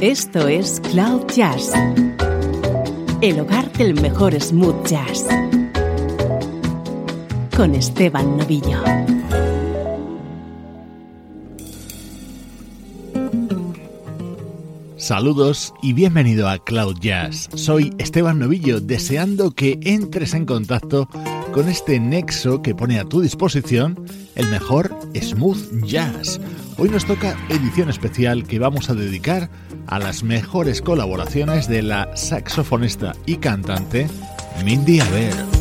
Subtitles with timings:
[0.00, 1.72] Esto es Cloud Jazz,
[3.20, 5.26] el hogar del mejor smooth jazz,
[7.54, 8.82] con Esteban Novillo.
[14.96, 17.50] Saludos y bienvenido a Cloud Jazz.
[17.54, 21.10] Soy Esteban Novillo, deseando que entres en contacto
[21.52, 24.02] con este nexo que pone a tu disposición
[24.34, 26.40] el mejor smooth jazz.
[26.80, 29.50] Hoy nos toca edición especial que vamos a dedicar
[29.86, 34.08] a las mejores colaboraciones de la saxofonista y cantante
[34.64, 35.59] Mindy Aber.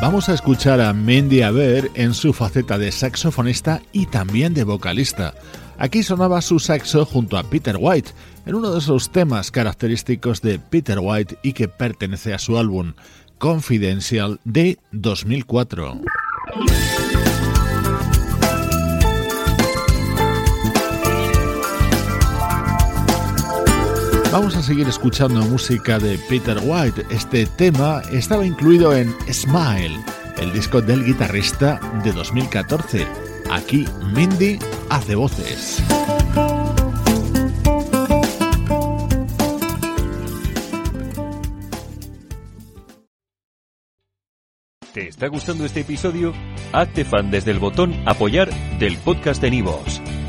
[0.00, 5.34] Vamos a escuchar a Mandy Aber en su faceta de saxofonista y también de vocalista.
[5.76, 8.12] Aquí sonaba su saxo junto a Peter White,
[8.46, 12.94] en uno de esos temas característicos de Peter White y que pertenece a su álbum
[13.38, 16.00] Confidential de 2004.
[24.30, 27.06] Vamos a seguir escuchando música de Peter White.
[27.10, 29.98] Este tema estaba incluido en Smile,
[30.36, 33.06] el disco del guitarrista de 2014.
[33.50, 34.58] Aquí Mindy
[34.90, 35.82] hace voces.
[44.92, 46.34] ¿Te está gustando este episodio?
[46.72, 50.02] Hazte fan desde el botón apoyar del podcast de Nivos.